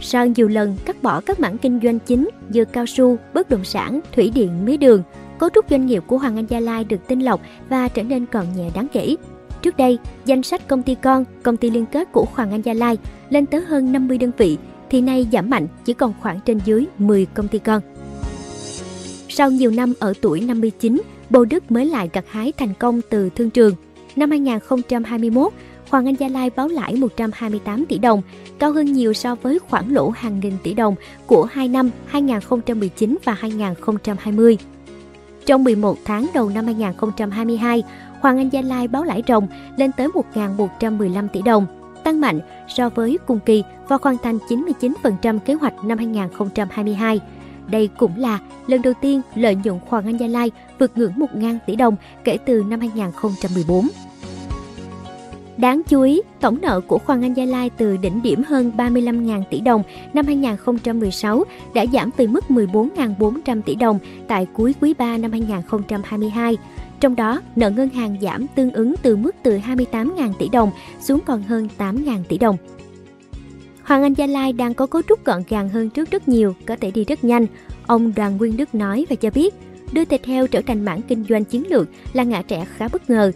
sau 0.00 0.26
nhiều 0.26 0.48
lần 0.48 0.76
cắt 0.84 1.02
bỏ 1.02 1.20
các 1.20 1.40
mảng 1.40 1.58
kinh 1.58 1.80
doanh 1.82 1.98
chính 1.98 2.28
như 2.48 2.64
cao 2.64 2.86
su, 2.86 3.16
bất 3.34 3.50
động 3.50 3.64
sản, 3.64 4.00
thủy 4.12 4.32
điện, 4.34 4.64
mía 4.64 4.76
đường, 4.76 5.02
cấu 5.38 5.48
trúc 5.54 5.70
doanh 5.70 5.86
nghiệp 5.86 6.02
của 6.06 6.18
Hoàng 6.18 6.36
Anh 6.36 6.46
Gia 6.46 6.60
Lai 6.60 6.84
được 6.84 7.00
tinh 7.08 7.20
lọc 7.20 7.40
và 7.68 7.88
trở 7.88 8.02
nên 8.02 8.26
còn 8.26 8.46
nhẹ 8.56 8.70
đáng 8.74 8.86
kể. 8.92 9.16
Trước 9.62 9.76
đây, 9.76 9.98
danh 10.24 10.42
sách 10.42 10.68
công 10.68 10.82
ty 10.82 10.94
con, 10.94 11.24
công 11.42 11.56
ty 11.56 11.70
liên 11.70 11.86
kết 11.86 12.12
của 12.12 12.26
Hoàng 12.32 12.50
Anh 12.50 12.62
Gia 12.62 12.74
Lai 12.74 12.98
lên 13.30 13.46
tới 13.46 13.60
hơn 13.60 13.92
50 13.92 14.18
đơn 14.18 14.30
vị, 14.36 14.56
thì 14.90 15.00
nay 15.00 15.26
giảm 15.32 15.50
mạnh 15.50 15.66
chỉ 15.84 15.92
còn 15.92 16.14
khoảng 16.20 16.40
trên 16.40 16.60
dưới 16.64 16.86
10 16.98 17.26
công 17.26 17.48
ty 17.48 17.58
con. 17.58 17.82
Sau 19.28 19.50
nhiều 19.50 19.70
năm 19.70 19.92
ở 19.98 20.12
tuổi 20.20 20.40
59, 20.40 21.02
Bồ 21.30 21.44
Đức 21.44 21.70
mới 21.70 21.86
lại 21.86 22.10
gặt 22.12 22.24
hái 22.28 22.52
thành 22.52 22.74
công 22.78 23.00
từ 23.10 23.30
thương 23.30 23.50
trường. 23.50 23.74
Năm 24.16 24.30
2021, 24.30 25.52
Hoàng 25.90 26.08
Anh 26.08 26.14
Gia 26.18 26.28
Lai 26.28 26.50
báo 26.56 26.68
lãi 26.68 26.94
128 26.94 27.86
tỷ 27.86 27.98
đồng, 27.98 28.22
cao 28.58 28.72
hơn 28.72 28.92
nhiều 28.92 29.12
so 29.12 29.34
với 29.34 29.58
khoản 29.58 29.88
lỗ 29.88 30.10
hàng 30.10 30.40
nghìn 30.40 30.52
tỷ 30.62 30.74
đồng 30.74 30.94
của 31.26 31.44
hai 31.44 31.68
năm 31.68 31.90
2019 32.06 33.18
và 33.24 33.32
2020. 33.32 34.58
Trong 35.46 35.64
11 35.64 35.98
tháng 36.04 36.26
đầu 36.34 36.48
năm 36.48 36.64
2022, 36.64 37.82
Hoàng 38.20 38.38
Anh 38.38 38.52
Gia 38.52 38.62
Lai 38.62 38.88
báo 38.88 39.04
lãi 39.04 39.22
ròng 39.28 39.46
lên 39.76 39.92
tới 39.92 40.08
1.115 40.34 41.28
tỷ 41.28 41.42
đồng, 41.42 41.66
tăng 42.04 42.20
mạnh 42.20 42.40
so 42.68 42.88
với 42.88 43.18
cùng 43.26 43.38
kỳ 43.46 43.62
và 43.88 43.98
hoàn 44.02 44.18
thành 44.18 44.38
99% 44.48 45.38
kế 45.38 45.54
hoạch 45.54 45.84
năm 45.84 45.98
2022. 45.98 47.20
Đây 47.70 47.88
cũng 47.98 48.16
là 48.16 48.38
lần 48.66 48.82
đầu 48.82 48.92
tiên 49.00 49.20
lợi 49.34 49.54
nhuận 49.54 49.78
Hoàng 49.88 50.04
Anh 50.04 50.16
Gia 50.16 50.26
Lai 50.26 50.50
vượt 50.78 50.98
ngưỡng 50.98 51.12
1.000 51.16 51.58
tỷ 51.66 51.76
đồng 51.76 51.96
kể 52.24 52.38
từ 52.46 52.64
năm 52.68 52.80
2014. 52.80 53.88
Đáng 55.58 55.82
chú 55.88 56.02
ý, 56.02 56.22
tổng 56.40 56.60
nợ 56.62 56.80
của 56.80 56.98
Hoàng 57.04 57.22
Anh 57.22 57.34
Gia 57.34 57.44
Lai 57.44 57.70
từ 57.70 57.96
đỉnh 57.96 58.22
điểm 58.22 58.42
hơn 58.48 58.72
35.000 58.76 59.42
tỷ 59.50 59.60
đồng 59.60 59.82
năm 60.12 60.26
2016 60.26 61.44
đã 61.74 61.86
giảm 61.92 62.10
về 62.16 62.26
mức 62.26 62.44
14.400 62.48 63.62
tỷ 63.62 63.74
đồng 63.74 63.98
tại 64.28 64.46
cuối 64.52 64.74
quý 64.80 64.94
3 64.98 65.18
năm 65.18 65.32
2022. 65.32 66.56
Trong 67.00 67.16
đó, 67.16 67.42
nợ 67.56 67.70
ngân 67.70 67.88
hàng 67.88 68.16
giảm 68.20 68.46
tương 68.54 68.72
ứng 68.72 68.94
từ 69.02 69.16
mức 69.16 69.34
từ 69.42 69.58
28.000 69.58 70.32
tỷ 70.38 70.48
đồng 70.48 70.70
xuống 71.00 71.20
còn 71.26 71.42
hơn 71.42 71.68
8.000 71.78 72.24
tỷ 72.28 72.38
đồng. 72.38 72.56
Hoàng 73.82 74.02
Anh 74.02 74.14
Gia 74.14 74.26
Lai 74.26 74.52
đang 74.52 74.74
có 74.74 74.86
cấu 74.86 75.02
trúc 75.08 75.24
gọn 75.24 75.42
gàng 75.48 75.68
hơn 75.68 75.90
trước 75.90 76.10
rất 76.10 76.28
nhiều, 76.28 76.54
có 76.66 76.76
thể 76.80 76.90
đi 76.90 77.04
rất 77.04 77.24
nhanh. 77.24 77.46
Ông 77.86 78.12
Đoàn 78.16 78.36
Nguyên 78.36 78.56
Đức 78.56 78.74
nói 78.74 79.06
và 79.10 79.16
cho 79.16 79.30
biết, 79.30 79.54
đưa 79.92 80.04
thịt 80.04 80.26
heo 80.26 80.46
trở 80.46 80.60
thành 80.66 80.84
mảng 80.84 81.02
kinh 81.02 81.24
doanh 81.28 81.44
chiến 81.44 81.64
lược 81.70 81.88
là 82.12 82.22
ngã 82.22 82.42
trẻ 82.42 82.66
khá 82.76 82.88
bất 82.88 83.10
ngờ. 83.10 83.32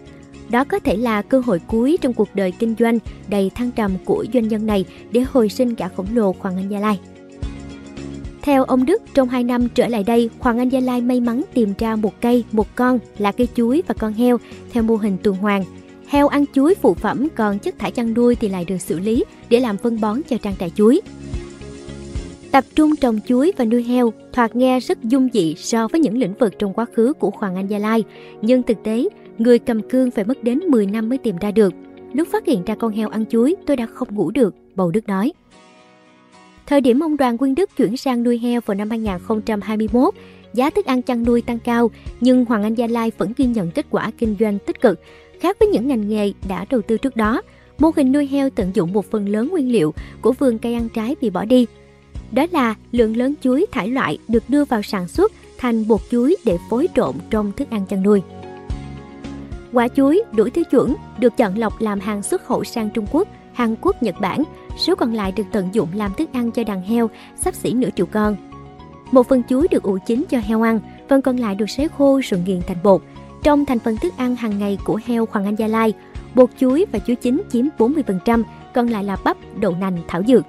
Đó 0.49 0.65
có 0.65 0.79
thể 0.79 0.97
là 0.97 1.23
cơ 1.23 1.41
hội 1.41 1.61
cuối 1.67 1.99
trong 2.01 2.13
cuộc 2.13 2.29
đời 2.35 2.53
kinh 2.59 2.75
doanh 2.79 2.99
đầy 3.29 3.51
thăng 3.55 3.71
trầm 3.71 3.93
của 4.05 4.27
doanh 4.33 4.49
nhân 4.49 4.67
này 4.67 4.85
để 5.13 5.21
hồi 5.21 5.49
sinh 5.49 5.75
cả 5.75 5.89
khổng 5.97 6.07
lồ 6.15 6.35
Hoàng 6.39 6.57
Anh 6.57 6.69
Gia 6.69 6.81
Lai. 6.81 7.01
Theo 8.43 8.65
ông 8.65 8.87
Đức, 8.87 9.03
trong 9.15 9.29
2 9.29 9.45
năm 9.45 9.69
trở 9.75 9.89
lại 9.89 10.05
đây, 10.05 10.31
Hoàng 10.39 10.59
Anh 10.59 10.69
Gia 10.69 10.81
Lai 10.81 11.01
may 11.01 11.21
mắn 11.21 11.43
tìm 11.55 11.73
ra 11.79 11.97
một 11.97 12.21
cây, 12.21 12.45
một 12.53 12.67
con 12.75 12.99
là 13.19 13.33
cây 13.33 13.49
chuối 13.55 13.83
và 13.87 13.95
con 13.95 14.13
heo 14.13 14.39
theo 14.73 14.83
mô 14.83 14.97
hình 14.97 15.17
tuần 15.23 15.37
hoàn. 15.37 15.65
Heo 16.07 16.29
ăn 16.29 16.45
chuối 16.55 16.75
phụ 16.75 16.95
phẩm 16.95 17.29
còn 17.35 17.59
chất 17.59 17.79
thải 17.79 17.91
chăn 17.91 18.15
nuôi 18.15 18.35
thì 18.35 18.49
lại 18.49 18.65
được 18.65 18.79
xử 18.79 18.99
lý 18.99 19.25
để 19.49 19.61
làm 19.61 19.79
phân 19.79 20.01
bón 20.01 20.21
cho 20.29 20.37
trang 20.39 20.55
trại 20.59 20.71
chuối. 20.71 21.01
Tập 22.51 22.65
trung 22.75 22.97
trồng 22.97 23.21
chuối 23.27 23.53
và 23.57 23.65
nuôi 23.65 23.83
heo 23.83 24.13
thoạt 24.33 24.57
nghe 24.57 24.81
rất 24.81 25.03
dung 25.03 25.29
dị 25.33 25.55
so 25.59 25.89
với 25.89 26.01
những 26.01 26.19
lĩnh 26.19 26.35
vực 26.35 26.59
trong 26.59 26.75
quá 26.75 26.87
khứ 26.95 27.13
của 27.13 27.31
Hoàng 27.31 27.57
Anh 27.57 27.67
Gia 27.67 27.79
Lai, 27.79 28.05
nhưng 28.43 28.63
thực 28.63 28.83
tế 28.83 29.09
Người 29.39 29.59
cầm 29.59 29.83
cương 29.89 30.11
phải 30.11 30.25
mất 30.25 30.45
đến 30.45 30.59
10 30.59 30.87
năm 30.87 31.09
mới 31.09 31.19
tìm 31.19 31.37
ra 31.37 31.51
được. 31.51 31.73
Lúc 32.13 32.29
phát 32.33 32.47
hiện 32.47 32.65
ra 32.65 32.75
con 32.75 32.93
heo 32.93 33.09
ăn 33.09 33.25
chuối, 33.27 33.57
tôi 33.67 33.77
đã 33.77 33.87
không 33.87 34.15
ngủ 34.15 34.31
được, 34.31 34.55
Bầu 34.75 34.91
Đức 34.91 35.09
nói. 35.09 35.33
Thời 36.67 36.81
điểm 36.81 37.01
ông 37.01 37.17
Đoàn 37.17 37.37
Nguyên 37.37 37.55
Đức 37.55 37.71
chuyển 37.77 37.97
sang 37.97 38.23
nuôi 38.23 38.39
heo 38.39 38.61
vào 38.67 38.75
năm 38.75 38.91
2021, 38.91 40.15
giá 40.55 40.71
thức 40.71 40.87
ăn 40.87 41.03
chăn 41.03 41.23
nuôi 41.23 41.43
tăng 41.43 41.59
cao, 41.59 41.91
nhưng 42.21 42.45
Hoàng 42.45 42.63
Anh 42.63 42.75
Gia 42.75 42.87
Lai 42.87 43.13
vẫn 43.19 43.33
ghi 43.37 43.45
nhận 43.45 43.71
kết 43.71 43.87
quả 43.91 44.11
kinh 44.19 44.37
doanh 44.41 44.59
tích 44.59 44.81
cực. 44.81 45.01
Khác 45.41 45.57
với 45.61 45.69
những 45.69 45.89
ngành 45.89 46.09
nghề 46.09 46.33
đã 46.49 46.67
đầu 46.71 46.83
tư 46.83 46.99
trước 46.99 47.17
đó, 47.17 47.43
mô 47.79 47.91
hình 47.97 48.13
nuôi 48.13 48.27
heo 48.27 48.51
tận 48.51 48.71
dụng 48.75 48.93
một 48.93 49.11
phần 49.11 49.29
lớn 49.29 49.49
nguyên 49.49 49.73
liệu 49.73 49.95
của 50.21 50.33
vườn 50.33 50.59
cây 50.59 50.75
ăn 50.75 50.89
trái 50.89 51.17
bị 51.21 51.31
bỏ 51.31 51.45
đi. 51.45 51.67
Đó 52.33 52.47
là 52.53 52.75
lượng 52.93 53.17
lớn 53.17 53.35
chuối 53.43 53.67
thải 53.73 53.89
loại 53.89 54.19
được 54.29 54.43
đưa 54.49 54.65
vào 54.65 54.83
sản 54.83 55.09
xuất 55.09 55.33
thành 55.59 55.89
bột 55.89 56.01
chuối 56.11 56.37
để 56.45 56.59
phối 56.71 56.89
trộn 56.97 57.15
trong 57.31 57.53
thức 57.57 57.71
ăn 57.71 57.87
chăn 57.87 58.03
nuôi. 58.03 58.23
Quả 59.73 59.89
chuối 59.89 60.23
đủ 60.33 60.49
tiêu 60.55 60.65
chuẩn 60.71 60.95
được 61.19 61.37
chọn 61.37 61.59
lọc 61.59 61.81
làm 61.81 62.01
hàng 62.01 62.23
xuất 62.23 62.45
khẩu 62.45 62.65
sang 62.65 62.91
Trung 62.91 63.07
Quốc, 63.13 63.29
Hàn 63.53 63.77
Quốc, 63.81 64.03
Nhật 64.03 64.15
Bản. 64.21 64.43
Số 64.77 64.95
còn 64.95 65.13
lại 65.13 65.33
được 65.33 65.45
tận 65.53 65.69
dụng 65.73 65.89
làm 65.95 66.15
thức 66.15 66.33
ăn 66.33 66.51
cho 66.51 66.65
đàn 66.65 66.83
heo, 66.83 67.11
sắp 67.37 67.55
xỉ 67.55 67.73
nửa 67.73 67.89
triệu 67.97 68.07
con. 68.07 68.37
Một 69.11 69.29
phần 69.29 69.43
chuối 69.49 69.69
được 69.71 69.83
ủ 69.83 69.99
chín 70.07 70.25
cho 70.31 70.39
heo 70.39 70.63
ăn, 70.63 70.81
phần 71.09 71.23
còn 71.23 71.37
lại 71.37 71.55
được 71.55 71.71
sấy 71.71 71.89
khô 71.89 72.21
rồi 72.25 72.41
nghiền 72.47 72.61
thành 72.67 72.77
bột. 72.83 73.03
Trong 73.43 73.65
thành 73.65 73.79
phần 73.79 73.97
thức 73.97 74.15
ăn 74.17 74.37
hàng 74.37 74.59
ngày 74.59 74.79
của 74.85 75.01
heo 75.07 75.29
Hoàng 75.31 75.45
Anh 75.45 75.57
Gia 75.57 75.67
Lai, 75.67 75.93
bột 76.35 76.51
chuối 76.59 76.87
và 76.93 76.99
chuối 76.99 77.17
chín 77.17 77.43
chiếm 77.53 77.67
40%, 77.79 78.43
còn 78.75 78.89
lại 78.89 79.05
là 79.05 79.17
bắp, 79.25 79.37
đậu 79.61 79.73
nành, 79.81 79.99
thảo 80.09 80.23
dược. 80.29 80.45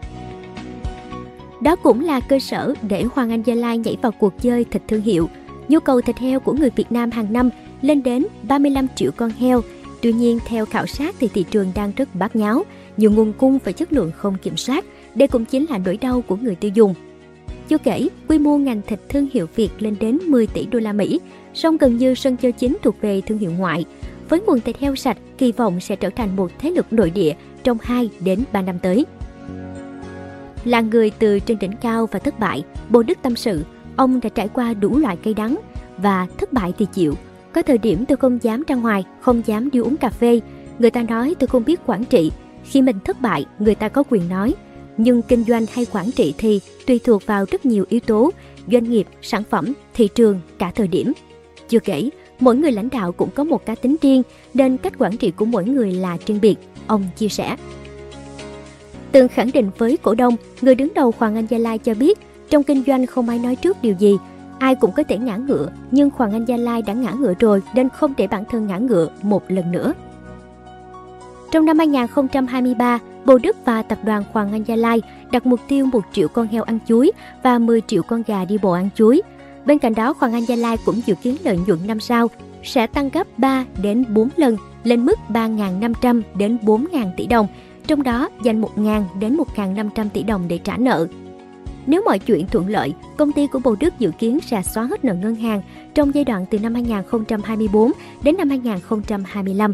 Đó 1.61 1.75
cũng 1.75 2.03
là 2.03 2.19
cơ 2.19 2.39
sở 2.39 2.73
để 2.81 3.05
Hoàng 3.13 3.29
Anh 3.29 3.43
Gia 3.45 3.55
Lai 3.55 3.77
nhảy 3.77 3.97
vào 4.01 4.11
cuộc 4.11 4.33
chơi 4.41 4.63
thịt 4.63 4.81
thương 4.87 5.01
hiệu. 5.01 5.29
Nhu 5.67 5.79
cầu 5.79 6.01
thịt 6.01 6.17
heo 6.17 6.39
của 6.39 6.53
người 6.53 6.69
Việt 6.75 6.91
Nam 6.91 7.11
hàng 7.11 7.33
năm 7.33 7.49
lên 7.81 8.03
đến 8.03 8.25
35 8.43 8.87
triệu 8.95 9.11
con 9.11 9.29
heo. 9.29 9.61
Tuy 10.01 10.13
nhiên, 10.13 10.39
theo 10.45 10.65
khảo 10.65 10.87
sát 10.87 11.15
thì 11.19 11.27
thị 11.27 11.45
trường 11.51 11.71
đang 11.75 11.91
rất 11.95 12.15
bát 12.15 12.35
nháo, 12.35 12.63
nhiều 12.97 13.11
nguồn 13.11 13.33
cung 13.33 13.59
và 13.63 13.71
chất 13.71 13.93
lượng 13.93 14.11
không 14.17 14.35
kiểm 14.41 14.57
soát. 14.57 14.85
Đây 15.15 15.27
cũng 15.27 15.45
chính 15.45 15.65
là 15.69 15.77
nỗi 15.77 15.97
đau 15.97 16.21
của 16.21 16.35
người 16.35 16.55
tiêu 16.55 16.71
dùng. 16.73 16.93
Chưa 17.67 17.77
kể, 17.77 18.07
quy 18.27 18.39
mô 18.39 18.57
ngành 18.57 18.81
thịt 18.87 18.99
thương 19.09 19.27
hiệu 19.33 19.47
Việt 19.55 19.69
lên 19.79 19.95
đến 19.99 20.17
10 20.27 20.47
tỷ 20.47 20.65
đô 20.65 20.79
la 20.79 20.93
Mỹ, 20.93 21.19
song 21.53 21.77
gần 21.77 21.97
như 21.97 22.15
sân 22.15 22.37
chơi 22.37 22.51
chính 22.51 22.77
thuộc 22.81 23.01
về 23.01 23.21
thương 23.21 23.37
hiệu 23.37 23.51
ngoại. 23.57 23.85
Với 24.29 24.39
nguồn 24.39 24.59
thịt 24.59 24.79
heo 24.79 24.95
sạch, 24.95 25.17
kỳ 25.37 25.51
vọng 25.51 25.79
sẽ 25.79 25.95
trở 25.95 26.09
thành 26.09 26.35
một 26.35 26.51
thế 26.59 26.71
lực 26.71 26.93
nội 26.93 27.09
địa 27.09 27.33
trong 27.63 27.77
2 27.81 28.09
đến 28.19 28.43
3 28.51 28.61
năm 28.61 28.79
tới. 28.79 29.05
Là 30.63 30.81
người 30.81 31.11
từ 31.19 31.39
trên 31.39 31.59
đỉnh 31.59 31.73
cao 31.81 32.07
và 32.11 32.19
thất 32.19 32.39
bại, 32.39 32.63
Bồ 32.89 33.03
Đức 33.03 33.17
tâm 33.21 33.35
sự, 33.35 33.63
ông 33.95 34.19
đã 34.19 34.29
trải 34.29 34.47
qua 34.47 34.73
đủ 34.73 34.97
loại 34.97 35.17
cây 35.23 35.33
đắng 35.33 35.59
và 35.97 36.27
thất 36.37 36.53
bại 36.53 36.73
thì 36.77 36.85
chịu. 36.93 37.13
Có 37.53 37.61
thời 37.61 37.77
điểm 37.77 38.05
tôi 38.05 38.17
không 38.17 38.39
dám 38.41 38.63
ra 38.67 38.75
ngoài, 38.75 39.03
không 39.21 39.41
dám 39.45 39.69
đi 39.69 39.79
uống 39.79 39.97
cà 39.97 40.09
phê. 40.09 40.39
Người 40.79 40.91
ta 40.91 41.01
nói 41.01 41.35
tôi 41.39 41.47
không 41.47 41.65
biết 41.65 41.79
quản 41.85 42.05
trị. 42.05 42.31
Khi 42.63 42.81
mình 42.81 42.99
thất 43.05 43.21
bại, 43.21 43.45
người 43.59 43.75
ta 43.75 43.89
có 43.89 44.03
quyền 44.09 44.29
nói. 44.29 44.53
Nhưng 44.97 45.21
kinh 45.21 45.43
doanh 45.43 45.65
hay 45.73 45.85
quản 45.91 46.11
trị 46.11 46.33
thì 46.37 46.61
tùy 46.87 46.99
thuộc 47.03 47.25
vào 47.25 47.45
rất 47.51 47.65
nhiều 47.65 47.85
yếu 47.89 47.99
tố, 47.99 48.31
doanh 48.71 48.83
nghiệp, 48.83 49.07
sản 49.21 49.43
phẩm, 49.49 49.73
thị 49.93 50.09
trường, 50.15 50.41
cả 50.59 50.71
thời 50.75 50.87
điểm. 50.87 51.13
Chưa 51.69 51.79
kể, 51.79 52.09
mỗi 52.39 52.55
người 52.55 52.71
lãnh 52.71 52.89
đạo 52.89 53.11
cũng 53.11 53.29
có 53.35 53.43
một 53.43 53.65
cá 53.65 53.75
tính 53.75 53.95
riêng, 54.01 54.23
nên 54.53 54.77
cách 54.77 54.93
quản 54.97 55.17
trị 55.17 55.31
của 55.31 55.45
mỗi 55.45 55.65
người 55.65 55.91
là 55.91 56.17
riêng 56.25 56.39
biệt, 56.41 56.55
ông 56.87 57.03
chia 57.17 57.29
sẻ. 57.29 57.55
Từng 59.11 59.27
khẳng 59.27 59.51
định 59.53 59.71
với 59.77 59.97
cổ 59.97 60.15
đông, 60.15 60.35
người 60.61 60.75
đứng 60.75 60.93
đầu 60.93 61.13
Hoàng 61.17 61.35
Anh 61.35 61.47
Gia 61.49 61.57
Lai 61.57 61.77
cho 61.77 61.93
biết, 61.93 62.19
trong 62.49 62.63
kinh 62.63 62.83
doanh 62.87 63.05
không 63.05 63.29
ai 63.29 63.39
nói 63.39 63.55
trước 63.55 63.77
điều 63.81 63.95
gì, 63.99 64.17
ai 64.59 64.75
cũng 64.75 64.91
có 64.91 65.03
thể 65.03 65.17
ngã 65.17 65.35
ngựa, 65.35 65.69
nhưng 65.91 66.09
Hoàng 66.15 66.31
Anh 66.31 66.45
Gia 66.45 66.57
Lai 66.57 66.81
đã 66.81 66.93
ngã 66.93 67.11
ngựa 67.11 67.33
rồi 67.39 67.61
nên 67.75 67.89
không 67.89 68.13
để 68.17 68.27
bản 68.27 68.43
thân 68.51 68.67
ngã 68.67 68.77
ngựa 68.77 69.09
một 69.21 69.43
lần 69.47 69.71
nữa. 69.71 69.93
Trong 71.53 71.65
năm 71.65 71.79
2023, 71.79 72.99
Bộ 73.25 73.37
Đức 73.37 73.57
và 73.65 73.81
tập 73.81 73.97
đoàn 74.03 74.23
Hoàng 74.31 74.51
Anh 74.51 74.63
Gia 74.63 74.75
Lai 74.75 75.01
đặt 75.31 75.45
mục 75.45 75.59
tiêu 75.67 75.85
1 75.85 75.99
triệu 76.13 76.27
con 76.27 76.47
heo 76.47 76.63
ăn 76.63 76.79
chuối 76.87 77.11
và 77.43 77.59
10 77.59 77.81
triệu 77.87 78.03
con 78.03 78.23
gà 78.27 78.45
đi 78.45 78.57
bộ 78.57 78.71
ăn 78.71 78.89
chuối. 78.95 79.21
Bên 79.65 79.79
cạnh 79.79 79.95
đó, 79.95 80.13
Hoàng 80.17 80.33
Anh 80.33 80.45
Gia 80.45 80.55
Lai 80.55 80.77
cũng 80.85 81.01
dự 81.05 81.15
kiến 81.15 81.35
lợi 81.43 81.59
nhuận 81.67 81.79
năm 81.87 81.99
sau 81.99 82.27
sẽ 82.63 82.87
tăng 82.87 83.09
gấp 83.09 83.27
3 83.37 83.65
đến 83.81 84.05
4 84.09 84.29
lần 84.37 84.57
lên 84.83 85.05
mức 85.05 85.19
3.500 85.29 86.21
đến 86.35 86.57
4.000 86.61 87.11
tỷ 87.17 87.27
đồng, 87.27 87.47
trong 87.87 88.03
đó 88.03 88.29
dành 88.43 88.61
1.000 88.61 89.03
đến 89.19 89.37
1.500 89.55 90.09
tỷ 90.09 90.23
đồng 90.23 90.47
để 90.47 90.57
trả 90.57 90.77
nợ. 90.77 91.07
Nếu 91.85 92.01
mọi 92.05 92.19
chuyện 92.19 92.47
thuận 92.47 92.67
lợi, 92.67 92.93
công 93.17 93.31
ty 93.31 93.47
của 93.47 93.59
Bồ 93.59 93.75
Đức 93.79 93.99
dự 93.99 94.11
kiến 94.11 94.39
sẽ 94.39 94.61
xóa 94.61 94.83
hết 94.83 95.05
nợ 95.05 95.13
ngân 95.13 95.35
hàng 95.35 95.61
trong 95.93 96.13
giai 96.13 96.23
đoạn 96.23 96.45
từ 96.49 96.59
năm 96.59 96.73
2024 96.73 97.91
đến 98.23 98.35
năm 98.37 98.49
2025. 98.49 99.73